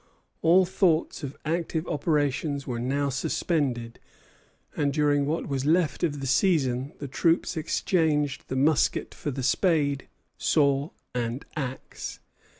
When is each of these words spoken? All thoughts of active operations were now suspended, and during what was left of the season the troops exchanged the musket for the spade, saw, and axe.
All 0.41 0.65
thoughts 0.65 1.21
of 1.21 1.37
active 1.45 1.87
operations 1.87 2.65
were 2.65 2.79
now 2.79 3.09
suspended, 3.09 3.99
and 4.75 4.91
during 4.91 5.27
what 5.27 5.47
was 5.47 5.63
left 5.63 6.03
of 6.03 6.21
the 6.21 6.25
season 6.25 6.93
the 6.97 7.07
troops 7.07 7.55
exchanged 7.55 8.45
the 8.47 8.55
musket 8.55 9.13
for 9.13 9.29
the 9.29 9.43
spade, 9.43 10.07
saw, 10.39 10.89
and 11.13 11.45
axe. 11.55 12.19